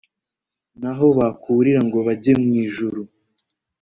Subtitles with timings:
[0.81, 3.01] naho bakurira ngo bajye mu ijuru